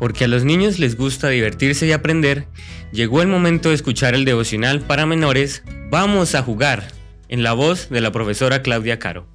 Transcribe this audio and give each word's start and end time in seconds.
porque 0.00 0.24
a 0.24 0.28
los 0.28 0.44
niños 0.44 0.78
les 0.78 0.96
gusta 0.96 1.28
divertirse 1.28 1.86
y 1.86 1.92
aprender, 1.92 2.48
llegó 2.90 3.20
el 3.20 3.28
momento 3.28 3.68
de 3.68 3.74
escuchar 3.76 4.14
el 4.14 4.24
devocional 4.24 4.80
para 4.80 5.06
menores 5.06 5.62
Vamos 5.90 6.34
a 6.34 6.42
jugar, 6.42 6.84
en 7.28 7.42
la 7.42 7.52
voz 7.52 7.90
de 7.90 8.00
la 8.00 8.10
profesora 8.10 8.62
Claudia 8.62 8.98
Caro. 8.98 9.26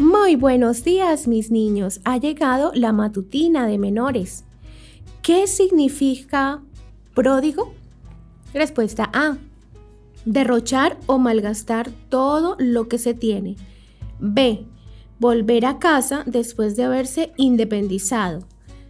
Muy 0.00 0.34
buenos 0.34 0.82
días 0.82 1.28
mis 1.28 1.50
niños, 1.50 2.00
ha 2.04 2.18
llegado 2.18 2.72
la 2.74 2.92
matutina 2.92 3.68
de 3.68 3.78
menores. 3.78 4.44
¿Qué 5.22 5.46
significa 5.46 6.60
pródigo? 7.14 7.72
Respuesta 8.52 9.10
A. 9.12 9.36
Derrochar 10.24 10.98
o 11.06 11.18
malgastar 11.18 11.90
todo 12.08 12.56
lo 12.58 12.88
que 12.88 12.98
se 12.98 13.14
tiene. 13.14 13.54
B 14.18 14.64
volver 15.18 15.66
a 15.66 15.78
casa 15.78 16.22
después 16.26 16.76
de 16.76 16.84
haberse 16.84 17.32
independizado. 17.36 18.40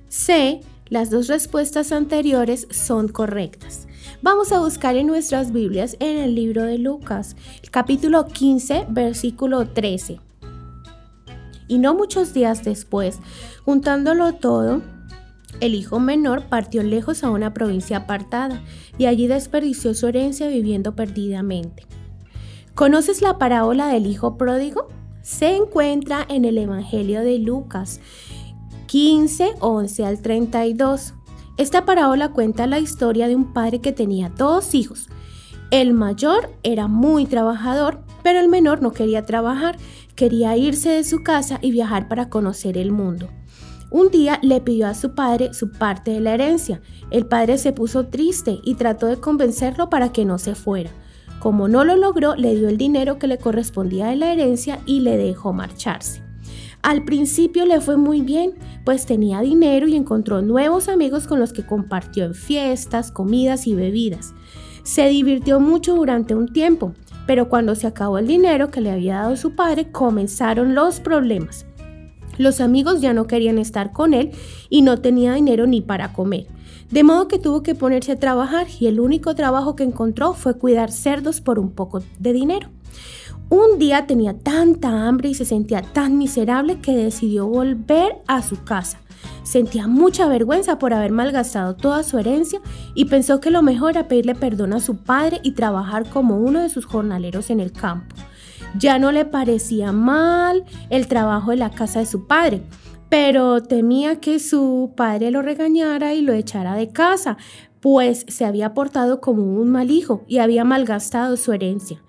C. 0.09 0.61
Las 0.89 1.11
dos 1.11 1.27
respuestas 1.27 1.91
anteriores 1.91 2.69
son 2.71 3.09
correctas. 3.09 3.89
Vamos 4.23 4.53
a 4.53 4.61
buscar 4.61 4.95
en 4.97 5.09
nuestras 5.09 5.53
Biblias 5.53 5.97
en 5.99 6.17
el 6.17 6.37
libro 6.37 6.63
de 6.63 6.79
Lucas, 6.79 7.35
capítulo 7.73 8.27
15, 8.29 8.87
versículo 8.89 9.67
13. 9.69 10.21
Y 11.67 11.79
no 11.79 11.95
muchos 11.95 12.33
días 12.33 12.63
después, 12.63 13.19
juntándolo 13.65 14.35
todo, 14.35 14.83
el 15.61 15.75
hijo 15.75 15.99
menor 15.99 16.45
partió 16.45 16.83
lejos 16.83 17.25
a 17.25 17.31
una 17.31 17.53
provincia 17.53 17.99
apartada 17.99 18.63
y 18.99 19.07
allí 19.07 19.27
desperdició 19.27 19.95
su 19.95 20.07
herencia 20.07 20.49
viviendo 20.49 20.95
perdidamente. 20.95 21.85
¿Conoces 22.75 23.23
la 23.23 23.39
parábola 23.39 23.89
del 23.89 24.07
hijo 24.07 24.37
pródigo? 24.37 24.89
Se 25.27 25.57
encuentra 25.57 26.25
en 26.29 26.45
el 26.45 26.57
Evangelio 26.57 27.23
de 27.23 27.41
Lucas 27.41 28.01
15, 28.87 29.55
11 29.59 30.05
al 30.05 30.23
32. 30.23 31.15
Esta 31.57 31.85
parábola 31.85 32.29
cuenta 32.29 32.69
la 32.69 32.79
historia 32.79 33.27
de 33.27 33.35
un 33.35 33.53
padre 33.53 33.81
que 33.81 33.91
tenía 33.91 34.29
dos 34.29 34.73
hijos. 34.73 35.09
El 35.73 35.95
mayor 35.95 36.53
era 36.63 36.87
muy 36.87 37.27
trabajador, 37.27 38.05
pero 38.23 38.39
el 38.39 38.49
menor 38.49 38.83
no 38.83 38.93
quería 38.93 39.27
trabajar, 39.27 39.77
quería 40.15 40.57
irse 40.57 40.91
de 40.91 41.03
su 41.03 41.25
casa 41.25 41.59
y 41.61 41.73
viajar 41.73 42.07
para 42.07 42.29
conocer 42.29 42.79
el 42.79 42.93
mundo. 42.93 43.29
Un 43.91 44.13
día 44.13 44.39
le 44.43 44.61
pidió 44.61 44.87
a 44.87 44.95
su 44.95 45.17
padre 45.17 45.53
su 45.55 45.73
parte 45.73 46.13
de 46.13 46.21
la 46.21 46.35
herencia. 46.35 46.83
El 47.11 47.27
padre 47.27 47.59
se 47.59 47.73
puso 47.73 48.07
triste 48.07 48.61
y 48.63 48.77
trató 48.77 49.07
de 49.07 49.17
convencerlo 49.17 49.91
para 49.91 50.13
que 50.13 50.25
no 50.25 50.39
se 50.39 50.55
fuera. 50.55 50.93
Como 51.47 51.69
no 51.69 51.85
lo 51.85 51.95
logró, 51.95 52.35
le 52.35 52.57
dio 52.57 52.69
el 52.69 52.77
dinero 52.77 53.21
que 53.21 53.29
le 53.29 53.39
correspondía 53.39 54.09
de 54.09 54.17
la 54.17 54.33
herencia 54.33 54.81
y 54.85 54.99
le 54.99 55.17
dejó 55.17 55.53
marcharse. 55.53 56.21
Al 56.83 57.05
principio 57.05 57.65
le 57.67 57.81
fue 57.81 57.97
muy 57.97 58.21
bien, 58.21 58.55
pues 58.85 59.07
tenía 59.07 59.43
dinero 59.43 59.87
y 59.87 59.95
encontró 59.95 60.43
nuevos 60.43 60.89
amigos 60.89 61.29
con 61.29 61.39
los 61.39 61.53
que 61.53 61.65
compartió 61.65 62.25
en 62.25 62.35
fiestas, 62.35 63.13
comidas 63.13 63.69
y 63.69 63.77
bebidas. 63.77 64.35
Se 64.83 65.07
divirtió 65.07 65.61
mucho 65.61 65.95
durante 65.95 66.35
un 66.35 66.53
tiempo, 66.53 66.95
pero 67.29 67.49
cuando 67.49 67.77
se 67.77 67.87
acabó 67.87 68.19
el 68.19 68.27
dinero 68.27 68.73
que 68.73 68.81
le 68.81 68.91
había 68.91 69.19
dado 69.19 69.37
su 69.37 69.55
padre, 69.55 69.93
comenzaron 69.93 70.75
los 70.75 70.99
problemas. 70.99 71.65
Los 72.39 72.61
amigos 72.61 73.01
ya 73.01 73.13
no 73.13 73.27
querían 73.27 73.59
estar 73.59 73.93
con 73.93 74.15
él 74.15 74.31
y 74.69 74.83
no 74.83 74.99
tenía 74.99 75.35
dinero 75.35 75.67
ni 75.67 75.81
para 75.81 76.13
comer. 76.13 76.47
De 76.91 77.03
modo 77.03 77.27
que 77.27 77.39
tuvo 77.39 77.63
que 77.63 77.75
ponerse 77.75 78.13
a 78.13 78.21
trabajar 78.21 78.69
y 78.79 78.87
el 78.87 79.01
único 79.01 79.35
trabajo 79.35 79.75
que 79.75 79.83
encontró 79.83 80.35
fue 80.35 80.55
cuidar 80.55 80.93
cerdos 80.93 81.41
por 81.41 81.59
un 81.59 81.71
poco 81.73 82.03
de 82.19 82.33
dinero. 82.33 82.69
Un 83.49 83.79
día 83.79 84.07
tenía 84.07 84.35
tanta 84.35 85.07
hambre 85.07 85.29
y 85.29 85.35
se 85.35 85.45
sentía 85.45 85.83
tan 85.83 86.19
miserable 86.19 86.81
que 86.81 86.97
decidió 86.97 87.47
volver 87.47 88.17
a 88.27 88.43
su 88.43 88.63
casa. 88.65 88.99
Sentía 89.45 89.87
mucha 89.87 90.27
vergüenza 90.27 90.79
por 90.79 90.93
haber 90.93 91.13
malgastado 91.13 91.77
toda 91.77 92.03
su 92.03 92.19
herencia 92.19 92.61
y 92.95 93.05
pensó 93.05 93.41
que 93.41 93.53
lo 93.53 93.63
mejor 93.63 93.91
era 93.91 94.09
pedirle 94.09 94.35
perdón 94.35 94.73
a 94.73 94.81
su 94.81 94.97
padre 94.97 95.41
y 95.45 95.53
trabajar 95.53 96.09
como 96.11 96.39
uno 96.39 96.61
de 96.61 96.69
sus 96.69 96.87
jornaleros 96.87 97.51
en 97.51 97.61
el 97.61 97.73
campo. 97.73 98.15
Ya 98.79 98.99
no 98.99 99.13
le 99.13 99.25
parecía 99.25 99.93
mal 99.93 100.65
el 100.91 101.07
trabajo 101.07 101.51
de 101.51 101.57
la 101.57 101.71
casa 101.71 102.01
de 102.01 102.07
su 102.07 102.27
padre, 102.27 102.63
pero 103.09 103.63
temía 103.63 104.21
que 104.21 104.39
su 104.39 104.93
padre 104.97 105.31
lo 105.31 105.41
regañara 105.41 106.15
y 106.15 106.21
lo 106.21 106.33
echara 106.33 106.75
de 106.75 106.91
casa, 106.91 107.39
pues 107.81 108.27
se 108.29 108.45
había 108.45 108.75
portado 108.75 109.21
como 109.21 109.45
un 109.45 109.71
mal 109.71 109.91
hijo 109.91 110.25
y 110.27 110.39
había 110.39 110.65
malgastado 110.65 111.37
su 111.37 111.53
herencia. 111.53 112.03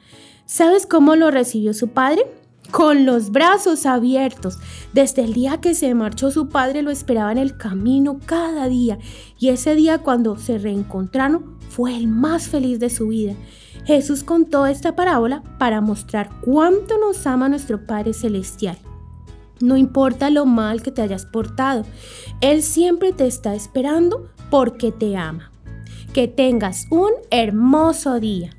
¿Sabes 0.45 0.85
cómo 0.85 1.15
lo 1.15 1.29
recibió 1.29 1.73
su 1.73 1.89
padre? 1.89 2.25
Con 2.71 3.05
los 3.05 3.31
brazos 3.31 3.85
abiertos. 3.85 4.57
Desde 4.93 5.23
el 5.23 5.33
día 5.33 5.61
que 5.61 5.73
se 5.73 5.93
marchó 5.93 6.31
su 6.31 6.49
padre 6.49 6.81
lo 6.81 6.91
esperaba 6.91 7.31
en 7.31 7.37
el 7.37 7.57
camino 7.57 8.19
cada 8.25 8.67
día 8.67 8.97
y 9.39 9.49
ese 9.49 9.75
día 9.75 9.99
cuando 9.99 10.37
se 10.37 10.57
reencontraron 10.57 11.57
fue 11.69 11.95
el 11.95 12.07
más 12.07 12.47
feliz 12.47 12.79
de 12.79 12.89
su 12.89 13.07
vida. 13.07 13.35
Jesús 13.87 14.21
contó 14.21 14.65
esta 14.65 14.97
parábola 14.97 15.41
para 15.57 15.79
mostrar 15.79 16.29
cuánto 16.41 16.97
nos 16.97 17.25
ama 17.25 17.47
nuestro 17.47 17.87
Padre 17.87 18.13
Celestial. 18.13 18.77
No 19.61 19.77
importa 19.77 20.29
lo 20.29 20.45
mal 20.45 20.83
que 20.83 20.91
te 20.91 21.01
hayas 21.01 21.25
portado, 21.25 21.85
Él 22.41 22.63
siempre 22.63 23.13
te 23.13 23.25
está 23.25 23.55
esperando 23.55 24.27
porque 24.51 24.91
te 24.91 25.15
ama. 25.15 25.51
Que 26.13 26.27
tengas 26.27 26.85
un 26.91 27.11
hermoso 27.31 28.19
día. 28.19 28.56